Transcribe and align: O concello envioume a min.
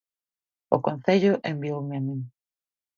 O 0.75 0.77
concello 0.85 1.33
envioume 1.51 1.93
a 1.99 2.05
min. 2.07 2.21